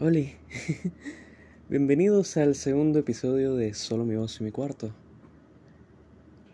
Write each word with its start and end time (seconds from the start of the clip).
Hola, 0.00 0.20
bienvenidos 1.68 2.36
al 2.36 2.54
segundo 2.54 3.00
episodio 3.00 3.56
de 3.56 3.74
Solo 3.74 4.04
mi 4.04 4.14
voz 4.14 4.40
y 4.40 4.44
mi 4.44 4.52
cuarto. 4.52 4.92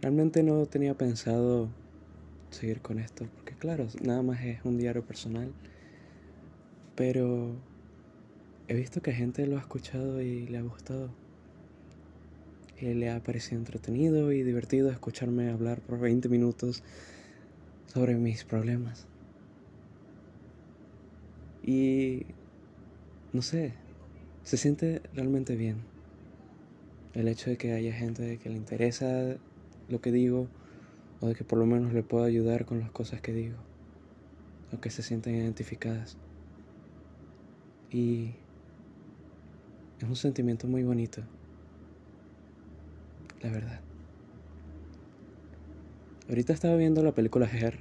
Realmente 0.01 0.43
no 0.43 0.65
tenía 0.65 0.95
pensado 0.95 1.69
seguir 2.49 2.81
con 2.81 2.99
esto, 2.99 3.27
porque 3.35 3.53
claro, 3.53 3.87
nada 4.03 4.23
más 4.23 4.43
es 4.43 4.65
un 4.65 4.79
diario 4.79 5.05
personal, 5.05 5.53
pero 6.95 7.55
he 8.67 8.75
visto 8.75 9.03
que 9.03 9.13
gente 9.13 9.47
lo 9.47 9.59
ha 9.59 9.61
escuchado 9.61 10.23
y 10.23 10.47
le 10.47 10.57
ha 10.57 10.63
gustado. 10.63 11.11
Y 12.81 12.95
le 12.95 13.11
ha 13.11 13.23
parecido 13.23 13.59
entretenido 13.59 14.33
y 14.33 14.43
divertido 14.43 14.91
escucharme 14.91 15.51
hablar 15.51 15.83
por 15.83 16.01
20 16.01 16.31
minutos 16.31 16.83
sobre 17.93 18.15
mis 18.15 18.43
problemas. 18.43 19.07
Y 21.63 22.25
no 23.35 23.43
sé, 23.43 23.75
se 24.45 24.57
siente 24.57 25.03
realmente 25.13 25.57
bien. 25.57 25.77
El 27.15 27.27
hecho 27.27 27.51
de 27.51 27.57
que 27.57 27.73
haya 27.73 27.93
gente 27.93 28.39
que 28.39 28.49
le 28.49 28.57
interesa 28.57 29.37
lo 29.89 30.01
que 30.01 30.13
digo 30.13 30.47
o 31.21 31.27
de 31.27 31.35
que 31.35 31.43
por 31.43 31.59
lo 31.59 31.67
menos 31.67 31.93
le 31.93 32.05
pueda 32.05 32.27
ayudar 32.27 32.65
con 32.65 32.79
las 32.79 32.93
cosas 32.93 33.21
que 33.21 33.33
digo 33.33 33.57
o 34.73 34.81
que 34.81 34.91
se 34.91 35.03
sientan 35.03 35.35
identificadas. 35.35 36.17
Y 37.91 38.31
es 39.99 40.09
un 40.09 40.17
sentimiento 40.17 40.69
muy 40.69 40.85
bonito, 40.85 41.21
la 43.43 43.51
verdad. 43.51 43.81
Ahorita 46.29 46.53
estaba 46.53 46.77
viendo 46.77 47.03
la 47.03 47.13
película 47.13 47.47
Her, 47.47 47.81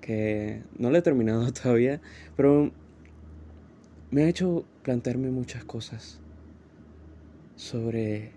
que 0.00 0.62
no 0.78 0.90
la 0.90 0.98
he 0.98 1.02
terminado 1.02 1.52
todavía, 1.62 2.00
pero 2.36 2.72
me 4.12 4.24
ha 4.24 4.28
hecho 4.28 4.66
plantearme 4.82 5.30
muchas 5.30 5.64
cosas 5.64 6.20
sobre 7.56 8.30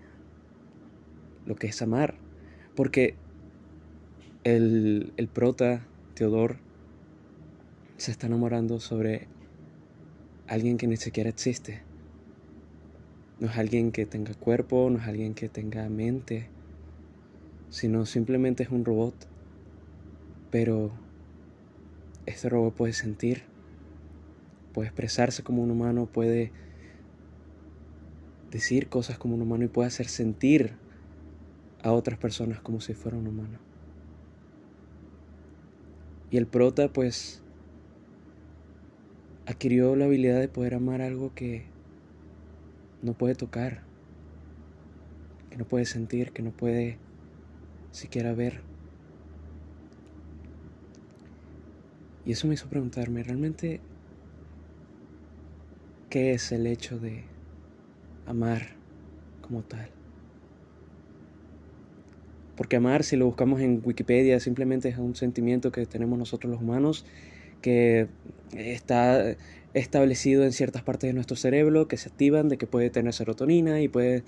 lo 1.44 1.54
que 1.54 1.66
es 1.66 1.82
amar. 1.82 2.14
Porque 2.74 3.14
el, 4.42 5.12
el 5.18 5.28
prota, 5.28 5.86
Teodor, 6.14 6.56
se 7.98 8.10
está 8.10 8.26
enamorando 8.26 8.80
sobre 8.80 9.28
alguien 10.46 10.78
que 10.78 10.86
ni 10.86 10.96
siquiera 10.96 11.28
existe. 11.28 11.82
No 13.38 13.48
es 13.48 13.58
alguien 13.58 13.92
que 13.92 14.06
tenga 14.06 14.32
cuerpo, 14.32 14.88
no 14.90 14.98
es 14.98 15.04
alguien 15.04 15.34
que 15.34 15.50
tenga 15.50 15.86
mente, 15.90 16.48
sino 17.68 18.06
simplemente 18.06 18.62
es 18.62 18.70
un 18.70 18.86
robot. 18.86 19.14
Pero 20.50 20.90
este 22.24 22.48
robot 22.48 22.74
puede 22.74 22.94
sentir 22.94 23.55
puede 24.76 24.88
expresarse 24.88 25.42
como 25.42 25.62
un 25.62 25.70
humano, 25.70 26.04
puede 26.04 26.52
decir 28.50 28.90
cosas 28.90 29.16
como 29.16 29.34
un 29.34 29.40
humano 29.40 29.64
y 29.64 29.68
puede 29.68 29.88
hacer 29.88 30.06
sentir 30.06 30.74
a 31.82 31.92
otras 31.92 32.18
personas 32.18 32.60
como 32.60 32.82
si 32.82 32.92
fuera 32.92 33.16
un 33.16 33.26
humano. 33.26 33.58
Y 36.30 36.36
el 36.36 36.44
prota 36.46 36.88
pues 36.88 37.40
adquirió 39.46 39.96
la 39.96 40.04
habilidad 40.04 40.40
de 40.40 40.48
poder 40.48 40.74
amar 40.74 41.00
algo 41.00 41.32
que 41.34 41.64
no 43.00 43.14
puede 43.14 43.34
tocar, 43.34 43.80
que 45.48 45.56
no 45.56 45.64
puede 45.64 45.86
sentir, 45.86 46.32
que 46.32 46.42
no 46.42 46.50
puede 46.50 46.98
siquiera 47.92 48.34
ver. 48.34 48.60
Y 52.26 52.32
eso 52.32 52.46
me 52.46 52.52
hizo 52.52 52.68
preguntarme, 52.68 53.22
¿realmente 53.22 53.80
qué 56.10 56.32
es 56.32 56.52
el 56.52 56.66
hecho 56.66 56.98
de 56.98 57.24
amar 58.26 58.68
como 59.40 59.62
tal. 59.62 59.90
Porque 62.56 62.76
amar, 62.76 63.04
si 63.04 63.16
lo 63.16 63.26
buscamos 63.26 63.60
en 63.60 63.82
Wikipedia, 63.84 64.40
simplemente 64.40 64.88
es 64.88 64.98
un 64.98 65.14
sentimiento 65.14 65.70
que 65.72 65.84
tenemos 65.86 66.18
nosotros 66.18 66.50
los 66.50 66.62
humanos, 66.62 67.04
que 67.60 68.08
está 68.56 69.36
establecido 69.74 70.44
en 70.44 70.52
ciertas 70.52 70.82
partes 70.82 71.08
de 71.08 71.12
nuestro 71.12 71.36
cerebro, 71.36 71.86
que 71.86 71.98
se 71.98 72.08
activan, 72.08 72.48
de 72.48 72.56
que 72.56 72.66
puede 72.66 72.88
tener 72.88 73.12
serotonina 73.12 73.82
y 73.82 73.88
puede 73.88 74.24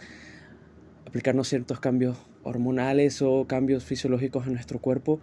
aplicarnos 1.07 1.49
ciertos 1.49 1.81
cambios 1.81 2.19
hormonales 2.43 3.23
o 3.23 3.47
cambios 3.47 3.85
fisiológicos 3.85 4.47
en 4.47 4.53
nuestro 4.55 4.79
cuerpo. 4.79 5.21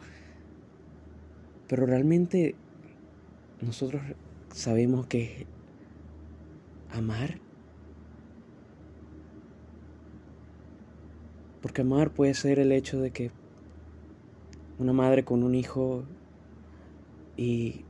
Pero 1.67 1.85
realmente 1.85 2.55
nosotros 3.61 4.01
sabemos 4.51 5.05
que 5.05 5.45
amar. 6.91 7.39
Porque 11.61 11.81
amar 11.81 12.11
puede 12.11 12.33
ser 12.33 12.59
el 12.59 12.71
hecho 12.71 12.99
de 12.99 13.11
que 13.11 13.31
una 14.77 14.93
madre 14.93 15.23
con 15.23 15.43
un 15.43 15.55
hijo 15.55 16.03
y 17.37 17.85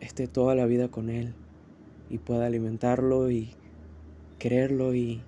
esté 0.00 0.28
toda 0.28 0.54
la 0.54 0.66
vida 0.66 0.88
con 0.88 1.10
él 1.10 1.34
y 2.10 2.18
pueda 2.18 2.46
alimentarlo 2.46 3.30
y 3.30 3.50
quererlo 4.38 4.94
y 4.94 5.22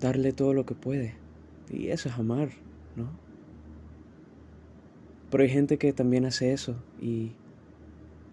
darle 0.00 0.32
todo 0.32 0.54
lo 0.54 0.66
que 0.66 0.74
puede. 0.74 1.14
Y 1.70 1.88
eso 1.88 2.08
es 2.08 2.16
amar, 2.16 2.50
¿no? 2.96 3.10
Pero 5.30 5.44
hay 5.44 5.50
gente 5.50 5.78
que 5.78 5.92
también 5.92 6.26
hace 6.26 6.52
eso 6.52 6.76
y 7.00 7.32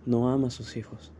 no 0.05 0.29
ama 0.29 0.47
a 0.47 0.51
sus 0.51 0.75
hijos. 0.75 1.11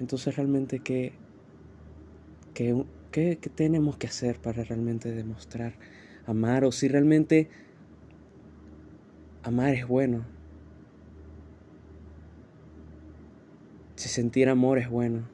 Entonces 0.00 0.36
realmente, 0.36 0.80
¿qué, 0.80 1.12
qué, 2.52 2.84
qué, 3.10 3.36
tenemos 3.54 3.96
que 3.96 4.06
hacer 4.06 4.40
para 4.40 4.64
realmente 4.64 5.12
demostrar 5.12 5.74
amar? 6.26 6.64
O 6.64 6.72
si 6.72 6.88
realmente 6.88 7.48
amar 9.42 9.74
es 9.74 9.86
bueno. 9.86 10.24
Si 13.96 14.08
sentir 14.08 14.48
amor 14.48 14.78
es 14.78 14.90
bueno. 14.90 15.28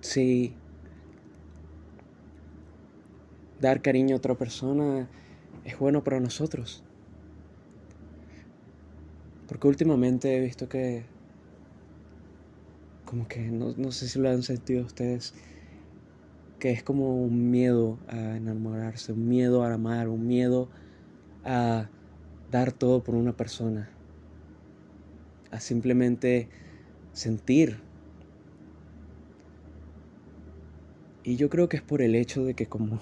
Si 0.00 0.54
dar 3.60 3.82
cariño 3.82 4.14
a 4.14 4.18
otra 4.18 4.34
persona 4.34 5.08
es 5.64 5.78
bueno 5.78 6.02
para 6.02 6.20
nosotros. 6.20 6.82
Porque 9.46 9.68
últimamente 9.68 10.36
he 10.36 10.40
visto 10.40 10.68
que 10.68 11.04
como 13.08 13.26
que 13.26 13.40
no, 13.40 13.72
no 13.78 13.90
sé 13.90 14.06
si 14.06 14.18
lo 14.18 14.28
han 14.28 14.42
sentido 14.42 14.84
ustedes, 14.84 15.32
que 16.58 16.72
es 16.72 16.82
como 16.82 17.22
un 17.22 17.50
miedo 17.50 17.98
a 18.06 18.36
enamorarse, 18.36 19.12
un 19.12 19.26
miedo 19.26 19.64
a 19.64 19.72
amar, 19.72 20.08
un 20.08 20.26
miedo 20.26 20.68
a 21.42 21.88
dar 22.52 22.70
todo 22.70 23.02
por 23.02 23.14
una 23.14 23.32
persona, 23.32 23.88
a 25.50 25.58
simplemente 25.58 26.48
sentir. 27.14 27.78
Y 31.24 31.36
yo 31.36 31.48
creo 31.48 31.70
que 31.70 31.78
es 31.78 31.82
por 31.82 32.02
el 32.02 32.14
hecho 32.14 32.44
de 32.44 32.52
que 32.52 32.66
como 32.66 33.00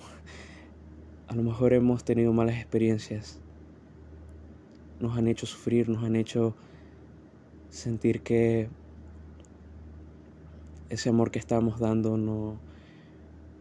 a 1.26 1.34
lo 1.34 1.42
mejor 1.42 1.72
hemos 1.72 2.04
tenido 2.04 2.32
malas 2.32 2.58
experiencias, 2.58 3.40
nos 5.00 5.18
han 5.18 5.26
hecho 5.26 5.46
sufrir, 5.46 5.88
nos 5.88 6.04
han 6.04 6.14
hecho 6.14 6.54
sentir 7.70 8.20
que 8.20 8.68
ese 10.88 11.08
amor 11.08 11.30
que 11.30 11.38
estábamos 11.38 11.80
dando 11.80 12.16
no 12.16 12.58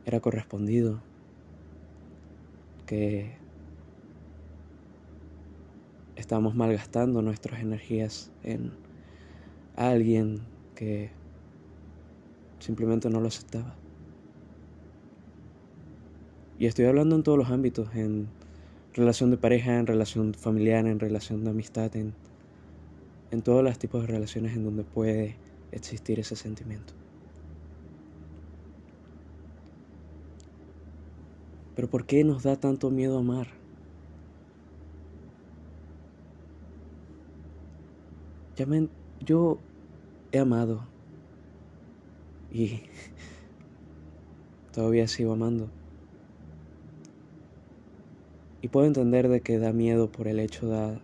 era 0.06 0.20
correspondido, 0.20 1.02
que 2.86 3.34
estábamos 6.16 6.56
malgastando 6.56 7.22
nuestras 7.22 7.60
energías 7.60 8.32
en 8.44 8.72
alguien 9.76 10.42
que 10.76 11.10
simplemente 12.60 13.10
no 13.10 13.20
lo 13.20 13.28
aceptaba. 13.28 13.76
Y 16.58 16.68
estoy 16.68 16.86
hablando 16.86 17.16
en 17.16 17.24
todos 17.24 17.38
los 17.38 17.50
ámbitos, 17.50 17.94
en 17.96 18.28
relación 18.94 19.30
de 19.30 19.38
pareja, 19.38 19.78
en 19.78 19.88
relación 19.88 20.34
familiar, 20.34 20.86
en 20.88 21.00
relación 21.00 21.44
de 21.44 21.50
amistad, 21.50 21.94
en, 21.96 22.14
en 23.32 23.42
todos 23.42 23.64
los 23.64 23.78
tipos 23.78 24.02
de 24.02 24.08
relaciones 24.08 24.56
en 24.56 24.64
donde 24.64 24.84
puede 24.84 25.36
existir 25.72 26.20
ese 26.20 26.36
sentimiento. 26.36 26.94
Pero 31.76 31.90
¿por 31.90 32.06
qué 32.06 32.24
nos 32.24 32.44
da 32.44 32.56
tanto 32.56 32.90
miedo 32.90 33.18
amar? 33.18 33.48
Ya 38.58 38.66
me, 38.66 38.88
yo 39.20 39.58
he 40.32 40.40
amado 40.40 40.88
y 42.50 42.82
todavía 44.72 45.08
sigo 45.10 45.34
amando. 45.34 45.70
Y 48.62 48.70
puedo 48.70 48.88
entender 48.88 49.28
de 49.28 49.42
que 49.42 49.60
da 49.60 49.74
miedo 49.74 50.10
por 50.10 50.30
el 50.30 50.40
hecho 50.40 50.68
de 50.68 51.02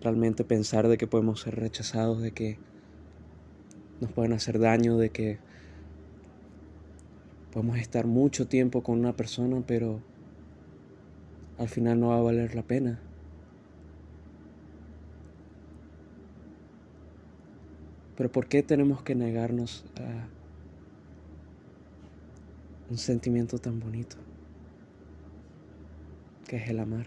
realmente 0.00 0.44
pensar 0.44 0.88
de 0.88 0.98
que 0.98 1.06
podemos 1.06 1.40
ser 1.40 1.54
rechazados, 1.54 2.20
de 2.20 2.32
que 2.32 2.69
nos 4.00 4.12
pueden 4.12 4.32
hacer 4.32 4.58
daño, 4.58 4.96
de 4.96 5.10
que 5.10 5.38
podemos 7.52 7.78
estar 7.78 8.06
mucho 8.06 8.48
tiempo 8.48 8.82
con 8.82 8.98
una 8.98 9.16
persona, 9.16 9.62
pero 9.66 10.00
al 11.58 11.68
final 11.68 12.00
no 12.00 12.08
va 12.08 12.18
a 12.18 12.22
valer 12.22 12.54
la 12.54 12.62
pena. 12.62 13.00
Pero 18.16 18.30
¿por 18.30 18.48
qué 18.48 18.62
tenemos 18.62 19.02
que 19.02 19.14
negarnos 19.14 19.84
a 19.96 20.28
un 22.90 22.98
sentimiento 22.98 23.58
tan 23.58 23.80
bonito 23.80 24.16
que 26.46 26.56
es 26.56 26.68
el 26.68 26.80
amar? 26.80 27.06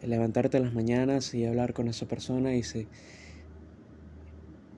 El 0.00 0.10
levantarte 0.10 0.56
en 0.56 0.64
las 0.64 0.74
mañanas 0.74 1.34
y 1.34 1.44
hablar 1.44 1.74
con 1.74 1.88
esa 1.88 2.06
persona 2.06 2.54
y, 2.54 2.62
se, 2.62 2.86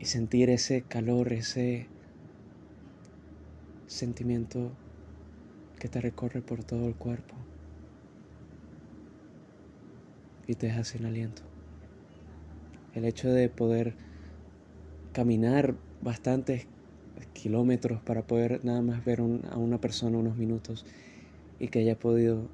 sentir 0.06 0.50
ese 0.50 0.82
calor, 0.82 1.32
ese 1.32 1.86
sentimiento 3.86 4.70
que 5.78 5.88
te 5.88 6.00
recorre 6.00 6.40
por 6.40 6.64
todo 6.64 6.88
el 6.88 6.94
cuerpo 6.94 7.34
y 10.46 10.54
te 10.54 10.66
deja 10.66 10.84
sin 10.84 11.04
aliento. 11.04 11.42
El 12.94 13.04
hecho 13.04 13.30
de 13.30 13.48
poder 13.48 13.94
caminar 15.12 15.74
bastantes 16.00 16.66
kilómetros 17.32 18.00
para 18.02 18.22
poder 18.22 18.64
nada 18.64 18.82
más 18.82 19.04
ver 19.04 19.20
a 19.20 19.56
una 19.56 19.80
persona 19.80 20.18
unos 20.18 20.36
minutos 20.36 20.84
y 21.58 21.68
que 21.68 21.80
haya 21.80 21.98
podido 21.98 22.48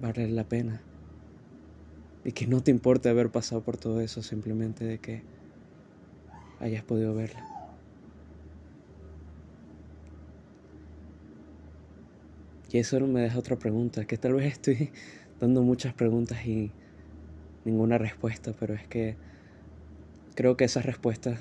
valer 0.00 0.30
la 0.30 0.44
pena. 0.44 0.82
Y 2.24 2.32
que 2.32 2.46
no 2.46 2.62
te 2.62 2.70
importe 2.70 3.08
haber 3.08 3.30
pasado 3.30 3.62
por 3.62 3.78
todo 3.78 4.00
eso, 4.00 4.22
simplemente 4.22 4.84
de 4.84 4.98
que 4.98 5.22
hayas 6.60 6.84
podido 6.84 7.14
verla. 7.14 7.44
Y 12.72 12.78
eso 12.78 13.00
me 13.00 13.20
deja 13.22 13.38
otra 13.38 13.56
pregunta, 13.56 14.04
que 14.04 14.16
tal 14.16 14.34
vez 14.34 14.52
estoy 14.52 14.90
dando 15.40 15.62
muchas 15.62 15.92
preguntas 15.94 16.46
y 16.46 16.70
ninguna 17.64 17.98
respuesta, 17.98 18.52
pero 18.58 18.74
es 18.74 18.86
que 18.86 19.16
creo 20.36 20.56
que 20.56 20.64
esas 20.64 20.86
respuestas 20.86 21.40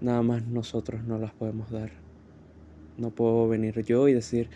nada 0.00 0.22
más 0.22 0.46
nosotros 0.46 1.04
no 1.04 1.18
las 1.18 1.32
podemos 1.32 1.70
dar. 1.70 1.90
No 2.96 3.10
puedo 3.10 3.48
venir 3.48 3.84
yo 3.84 4.08
y 4.08 4.14
decir, 4.14 4.48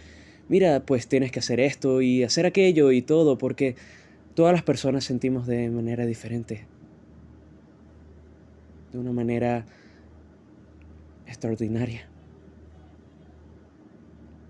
mira, 0.48 0.80
pues 0.86 1.08
tienes 1.08 1.30
que 1.30 1.40
hacer 1.40 1.60
esto 1.60 2.00
y 2.00 2.22
hacer 2.22 2.46
aquello 2.46 2.90
y 2.92 3.02
todo, 3.02 3.36
porque 3.36 3.76
todas 4.34 4.54
las 4.54 4.62
personas 4.62 5.04
sentimos 5.04 5.46
de 5.46 5.68
manera 5.68 6.06
diferente. 6.06 6.73
De 8.94 8.98
una 8.98 9.12
manera 9.12 9.66
extraordinaria. 11.26 12.08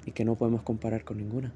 Y 0.07 0.13
que 0.13 0.25
no 0.25 0.37
podemos 0.37 0.63
comparar 0.63 1.05
con 1.05 1.17
ninguna. 1.17 1.53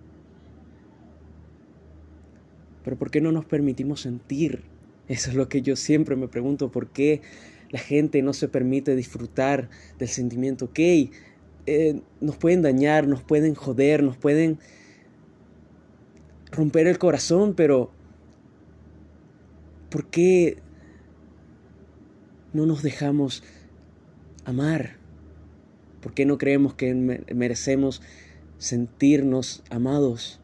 Pero 2.82 2.96
¿por 2.96 3.12
qué 3.12 3.20
no 3.20 3.30
nos 3.30 3.44
permitimos 3.44 4.00
sentir? 4.00 4.64
Eso 5.06 5.30
es 5.30 5.36
lo 5.36 5.48
que 5.48 5.62
yo 5.62 5.76
siempre 5.76 6.16
me 6.16 6.26
pregunto, 6.26 6.70
¿por 6.70 6.88
qué 6.88 7.22
la 7.70 7.78
gente 7.78 8.22
no 8.22 8.32
se 8.32 8.48
permite 8.48 8.96
disfrutar 8.96 9.68
del 9.98 10.08
sentimiento. 10.08 10.66
Ok, 10.66 10.78
eh, 10.78 12.00
nos 12.20 12.36
pueden 12.36 12.62
dañar, 12.62 13.06
nos 13.06 13.22
pueden 13.22 13.54
joder, 13.54 14.02
nos 14.02 14.16
pueden 14.16 14.58
romper 16.50 16.86
el 16.86 16.98
corazón, 16.98 17.54
pero 17.54 17.90
¿por 19.90 20.06
qué 20.06 20.58
no 22.52 22.66
nos 22.66 22.82
dejamos 22.82 23.42
amar? 24.44 24.96
¿Por 26.00 26.14
qué 26.14 26.26
no 26.26 26.38
creemos 26.38 26.74
que 26.74 26.94
merecemos 26.94 28.02
sentirnos 28.58 29.62
amados? 29.70 30.40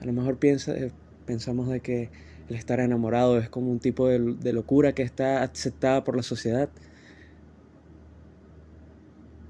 A 0.00 0.04
lo 0.04 0.12
mejor 0.12 0.38
piensa, 0.38 0.76
eh, 0.76 0.92
Pensamos 1.28 1.68
de 1.68 1.80
que 1.80 2.08
el 2.48 2.56
estar 2.56 2.80
enamorado 2.80 3.36
es 3.36 3.50
como 3.50 3.70
un 3.70 3.80
tipo 3.80 4.08
de, 4.08 4.18
de 4.18 4.54
locura 4.54 4.94
que 4.94 5.02
está 5.02 5.42
aceptada 5.42 6.02
por 6.04 6.16
la 6.16 6.22
sociedad. 6.22 6.70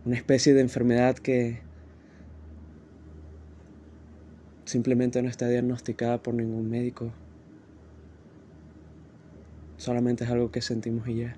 Una 0.04 0.16
especie 0.16 0.54
de 0.54 0.60
enfermedad 0.60 1.16
que 1.16 1.60
simplemente 4.68 5.22
no 5.22 5.30
está 5.30 5.48
diagnosticada 5.48 6.22
por 6.22 6.34
ningún 6.34 6.68
médico. 6.68 7.10
Solamente 9.78 10.24
es 10.24 10.30
algo 10.30 10.50
que 10.50 10.60
sentimos 10.60 11.08
y 11.08 11.16
ya. 11.16 11.36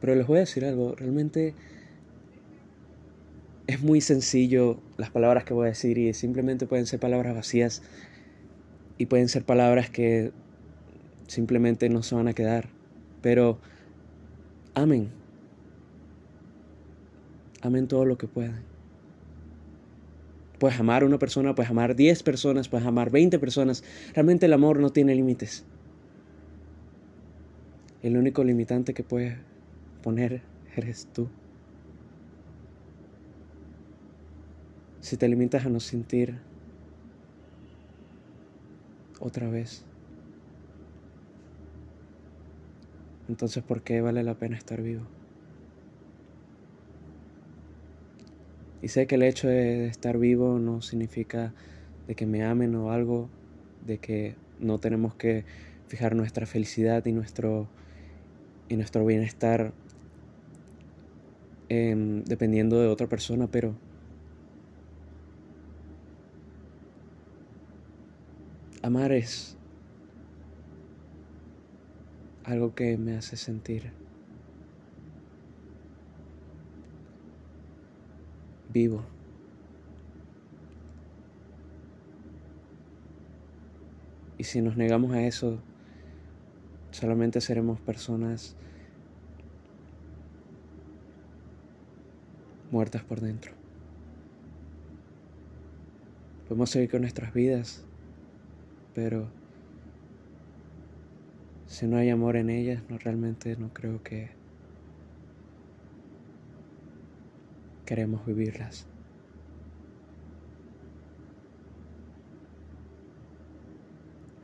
Pero 0.00 0.14
les 0.16 0.26
voy 0.26 0.38
a 0.38 0.40
decir 0.40 0.64
algo, 0.64 0.96
realmente 0.96 1.54
es 3.68 3.82
muy 3.82 4.00
sencillo 4.00 4.80
las 4.96 5.10
palabras 5.10 5.44
que 5.44 5.54
voy 5.54 5.66
a 5.66 5.68
decir 5.68 5.96
y 5.98 6.12
simplemente 6.12 6.66
pueden 6.66 6.86
ser 6.86 6.98
palabras 6.98 7.36
vacías 7.36 7.82
y 8.98 9.06
pueden 9.06 9.28
ser 9.28 9.44
palabras 9.44 9.90
que 9.90 10.32
simplemente 11.28 11.88
no 11.88 12.02
se 12.02 12.16
van 12.16 12.26
a 12.26 12.32
quedar. 12.32 12.68
Pero 13.22 13.60
amen. 14.74 15.19
Amen 17.62 17.88
todo 17.88 18.04
lo 18.04 18.16
que 18.16 18.26
puedan. 18.26 18.62
Puedes 20.58 20.78
amar 20.78 21.02
a 21.02 21.06
una 21.06 21.18
persona, 21.18 21.54
puedes 21.54 21.70
amar 21.70 21.96
10 21.96 22.22
personas, 22.22 22.68
puedes 22.68 22.86
amar 22.86 23.10
20 23.10 23.38
personas. 23.38 23.82
Realmente 24.14 24.46
el 24.46 24.52
amor 24.52 24.78
no 24.78 24.90
tiene 24.90 25.14
límites. 25.14 25.64
El 28.02 28.16
único 28.16 28.44
limitante 28.44 28.94
que 28.94 29.04
puedes 29.04 29.36
poner 30.02 30.42
eres 30.76 31.06
tú. 31.14 31.28
si 35.00 35.16
te 35.16 35.28
limitas 35.28 35.64
a 35.66 35.68
no 35.68 35.80
sentir 35.80 36.38
otra 39.18 39.48
vez, 39.48 39.82
entonces 43.28 43.62
¿por 43.62 43.82
qué 43.82 44.00
vale 44.00 44.22
la 44.22 44.34
pena 44.34 44.56
estar 44.56 44.80
vivo? 44.82 45.19
Y 48.82 48.88
sé 48.88 49.06
que 49.06 49.16
el 49.16 49.22
hecho 49.22 49.48
de 49.48 49.86
estar 49.86 50.18
vivo 50.18 50.58
no 50.58 50.80
significa 50.80 51.52
de 52.08 52.14
que 52.14 52.26
me 52.26 52.44
amen 52.44 52.74
o 52.74 52.92
algo, 52.92 53.28
de 53.86 53.98
que 53.98 54.34
no 54.58 54.78
tenemos 54.78 55.14
que 55.14 55.44
fijar 55.88 56.14
nuestra 56.14 56.46
felicidad 56.46 57.04
y 57.04 57.12
nuestro, 57.12 57.68
y 58.68 58.76
nuestro 58.76 59.04
bienestar 59.04 59.72
dependiendo 61.68 62.80
de 62.80 62.88
otra 62.88 63.06
persona, 63.06 63.46
pero 63.46 63.74
Amar 68.82 69.12
es 69.12 69.56
algo 72.44 72.74
que 72.74 72.96
me 72.96 73.16
hace 73.16 73.36
sentir 73.36 73.92
Y 84.38 84.44
si 84.44 84.62
nos 84.62 84.76
negamos 84.76 85.12
a 85.12 85.22
eso, 85.22 85.58
solamente 86.90 87.40
seremos 87.40 87.80
personas 87.80 88.56
muertas 92.70 93.02
por 93.04 93.20
dentro. 93.20 93.52
Podemos 96.48 96.70
seguir 96.70 96.90
con 96.90 97.02
nuestras 97.02 97.34
vidas 97.34 97.84
pero 98.94 99.28
si 101.66 101.86
no 101.86 101.96
hay 101.96 102.10
amor 102.10 102.36
en 102.36 102.50
ellas, 102.50 102.82
no 102.88 102.98
realmente 102.98 103.56
no 103.56 103.72
creo 103.72 104.02
que 104.02 104.30
queremos 107.90 108.24
vivirlas. 108.24 108.86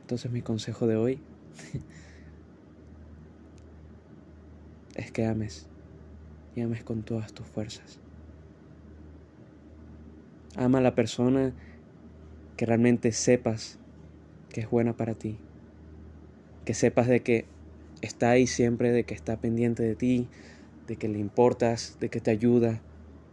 Entonces 0.01 0.29
mi 0.33 0.41
consejo 0.41 0.85
de 0.85 0.97
hoy 0.97 1.17
es 4.97 5.11
que 5.13 5.25
ames 5.25 5.65
y 6.57 6.61
ames 6.61 6.83
con 6.83 7.03
todas 7.03 7.31
tus 7.31 7.47
fuerzas. 7.47 7.97
Ama 10.57 10.79
a 10.79 10.81
la 10.81 10.93
persona 10.93 11.53
que 12.57 12.65
realmente 12.65 13.13
sepas 13.13 13.77
que 14.49 14.59
es 14.59 14.69
buena 14.69 14.91
para 14.91 15.13
ti. 15.13 15.37
Que 16.65 16.73
sepas 16.73 17.07
de 17.07 17.21
que 17.21 17.45
está 18.01 18.31
ahí 18.31 18.45
siempre, 18.45 18.91
de 18.91 19.05
que 19.05 19.13
está 19.13 19.37
pendiente 19.37 19.83
de 19.83 19.95
ti, 19.95 20.27
de 20.85 20.97
que 20.97 21.07
le 21.07 21.19
importas, 21.19 21.95
de 22.01 22.09
que 22.09 22.19
te 22.19 22.31
ayuda, 22.31 22.81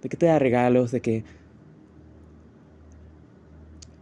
de 0.05 0.11
que 0.11 0.19
te 0.19 0.27
da 0.27 0.39
regalos, 0.39 0.91
de 0.91 1.01
que 1.01 1.25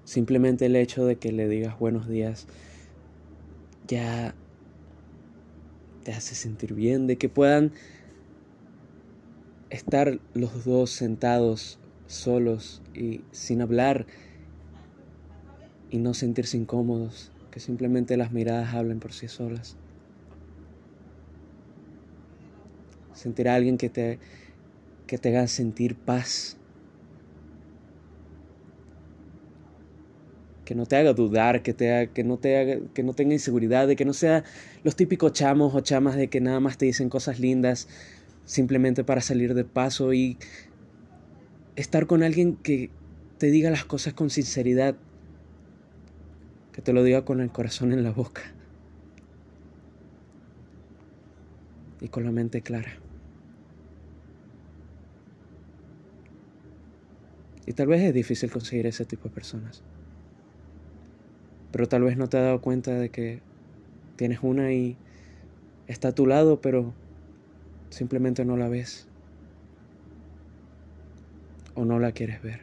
simplemente 0.02 0.66
el 0.66 0.75
hecho 0.75 1.06
de 1.06 1.14
que 1.14 1.30
le 1.30 1.49
digas 1.49 1.78
buenos 1.78 2.09
días 2.09 2.49
ya 3.87 4.35
te 6.02 6.12
hace 6.12 6.35
sentir 6.35 6.75
bien, 6.75 7.06
de 7.06 7.18
que 7.18 7.28
puedan 7.28 7.71
estar 9.71 10.18
los 10.35 10.64
dos 10.64 10.90
sentados 10.90 11.78
solos 12.09 12.82
y 12.94 13.21
sin 13.30 13.62
hablar 13.62 14.06
y 15.88 15.99
no 15.99 16.14
sentirse 16.14 16.56
incómodos, 16.56 17.30
que 17.52 17.61
simplemente 17.61 18.16
las 18.16 18.32
miradas 18.32 18.75
hablen 18.75 18.99
por 18.99 19.12
sí 19.12 19.28
solas. 19.28 19.76
Sentir 23.14 23.49
a 23.49 23.54
alguien 23.54 23.78
que 23.78 23.88
te, 23.88 24.18
que 25.12 25.19
te 25.19 25.28
haga 25.28 25.47
sentir 25.47 25.95
paz. 25.95 26.57
Que 30.64 30.75
no 30.75 30.87
te 30.87 30.97
haga 30.97 31.12
dudar, 31.12 31.62
que, 31.62 31.75
te 31.75 32.09
que, 32.14 32.25
no 32.25 32.38
te 32.38 32.57
haga, 32.57 32.78
que 32.95 33.02
no 33.02 33.12
tenga 33.12 33.35
inseguridad, 33.35 33.87
de 33.87 33.95
que 33.95 34.07
no 34.07 34.14
sea 34.14 34.42
los 34.85 34.97
típicos 34.97 35.35
chamos 35.35 35.75
o 35.75 35.81
chamas 35.83 36.16
de 36.16 36.28
que 36.28 36.40
nada 36.40 36.61
más 36.61 36.78
te 36.78 36.87
dicen 36.87 37.11
cosas 37.11 37.40
lindas 37.40 37.88
simplemente 38.47 39.04
para 39.04 39.21
salir 39.21 39.52
de 39.52 39.64
paso 39.64 40.14
y 40.14 40.38
estar 41.76 42.07
con 42.07 42.23
alguien 42.23 42.57
que 42.57 42.88
te 43.37 43.50
diga 43.50 43.69
las 43.69 43.85
cosas 43.85 44.14
con 44.14 44.31
sinceridad, 44.31 44.97
que 46.73 46.81
te 46.81 46.95
lo 46.95 47.04
diga 47.04 47.26
con 47.26 47.42
el 47.42 47.52
corazón 47.52 47.92
en 47.92 48.02
la 48.02 48.12
boca 48.12 48.40
y 52.00 52.09
con 52.09 52.25
la 52.25 52.31
mente 52.31 52.62
clara. 52.62 53.01
Y 57.66 57.75
tal 57.75 57.87
vez 57.87 58.02
es 58.02 58.14
difícil 58.14 58.50
conseguir 58.50 58.87
ese 58.87 59.04
tipo 59.04 59.28
de 59.28 59.35
personas. 59.35 59.85
Pero 61.71 61.87
tal 61.88 62.02
vez 62.02 62.16
no 62.16 62.28
te 62.28 62.37
has 62.37 62.45
dado 62.45 62.61
cuenta 62.61 62.92
de 62.92 63.11
que 63.11 63.42
tienes 64.16 64.40
una 64.42 64.73
y 64.73 64.99
está 65.87 66.09
a 66.09 66.14
tu 66.14 66.26
lado, 66.26 66.61
pero 66.61 66.95
simplemente 67.90 68.45
no 68.45 68.57
la 68.57 68.69
ves 68.69 69.09
o 71.75 71.85
no 71.85 71.99
la 71.99 72.12
quieres 72.12 72.42
ver. 72.42 72.61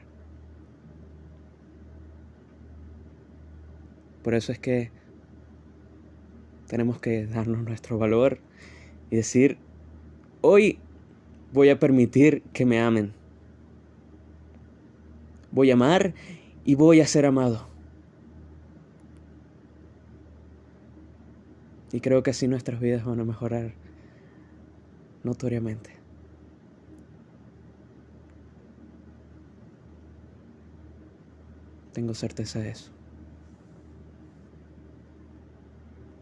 Por 4.22 4.34
eso 4.36 4.52
es 4.52 4.60
que 4.60 4.92
tenemos 6.68 7.00
que 7.00 7.26
darnos 7.26 7.64
nuestro 7.64 7.98
valor 7.98 8.44
y 9.10 9.16
decir, 9.18 9.58
hoy 10.42 10.80
voy 11.52 11.70
a 11.70 11.80
permitir 11.80 12.44
que 12.54 12.66
me 12.66 12.80
amen. 12.80 13.19
Voy 15.52 15.72
a 15.72 15.74
amar 15.74 16.14
y 16.64 16.76
voy 16.76 17.02
a 17.02 17.08
ser 17.08 17.26
amado. 17.26 17.68
Y 21.92 22.02
creo 22.02 22.22
que 22.22 22.32
así 22.32 22.48
nuestras 22.48 22.80
vidas 22.80 23.04
van 23.04 23.20
a 23.20 23.26
mejorar 23.26 23.74
notoriamente. 25.24 25.90
Tengo 31.94 32.14
certeza 32.14 32.60
de 32.60 32.70
eso. 32.70 32.99